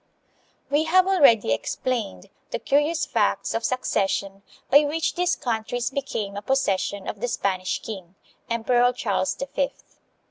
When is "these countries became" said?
5.13-6.35